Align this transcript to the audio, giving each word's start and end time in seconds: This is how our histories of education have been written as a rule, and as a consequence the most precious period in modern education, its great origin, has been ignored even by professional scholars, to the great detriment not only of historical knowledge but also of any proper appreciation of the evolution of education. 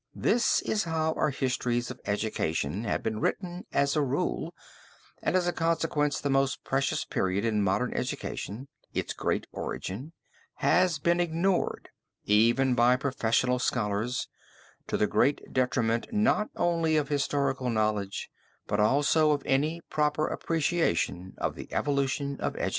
This 0.15 0.63
is 0.63 0.85
how 0.85 1.13
our 1.13 1.29
histories 1.29 1.91
of 1.91 1.99
education 2.07 2.85
have 2.85 3.03
been 3.03 3.19
written 3.19 3.67
as 3.71 3.95
a 3.95 4.01
rule, 4.01 4.55
and 5.21 5.35
as 5.35 5.45
a 5.47 5.53
consequence 5.53 6.19
the 6.19 6.27
most 6.31 6.63
precious 6.63 7.05
period 7.05 7.45
in 7.45 7.61
modern 7.61 7.93
education, 7.93 8.67
its 8.95 9.13
great 9.13 9.45
origin, 9.51 10.13
has 10.55 10.97
been 10.97 11.19
ignored 11.19 11.89
even 12.25 12.73
by 12.73 12.95
professional 12.95 13.59
scholars, 13.59 14.27
to 14.87 14.97
the 14.97 15.05
great 15.05 15.53
detriment 15.53 16.11
not 16.11 16.49
only 16.55 16.97
of 16.97 17.09
historical 17.09 17.69
knowledge 17.69 18.31
but 18.65 18.79
also 18.79 19.29
of 19.29 19.43
any 19.45 19.81
proper 19.91 20.25
appreciation 20.27 21.35
of 21.37 21.53
the 21.53 21.71
evolution 21.71 22.37
of 22.39 22.55
education. 22.55 22.69